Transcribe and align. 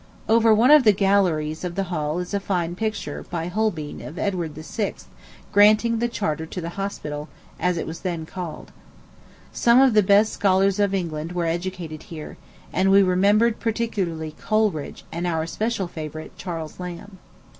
Over 0.27 0.51
one 0.51 0.71
of 0.71 0.83
the 0.83 0.93
galleries 0.93 1.63
of 1.63 1.75
the 1.75 1.83
hall 1.93 2.17
is 2.17 2.33
a 2.33 2.39
fine 2.39 2.73
picture, 2.73 3.23
by 3.29 3.49
Holbein, 3.49 4.01
of 4.01 4.17
Edward 4.17 4.55
VI. 4.55 4.95
granting 5.51 5.99
the 5.99 6.07
charter 6.07 6.47
to 6.47 6.59
the 6.59 6.69
Hospital, 6.69 7.29
as 7.59 7.77
it 7.77 7.85
was 7.85 7.99
then 7.99 8.25
called. 8.25 8.71
Some 9.51 9.79
of 9.79 9.93
the 9.93 10.01
best 10.01 10.33
scholars 10.33 10.79
of 10.79 10.95
England 10.95 11.33
were 11.33 11.45
educated 11.45 12.01
here; 12.09 12.35
and 12.73 12.89
we 12.89 13.03
remembered 13.03 13.59
particularly 13.59 14.31
Coleridge 14.41 15.05
and 15.11 15.27
our 15.27 15.45
special 15.45 15.87
favorite, 15.87 16.35
Charles 16.35 16.79
Lamb. 16.79 17.19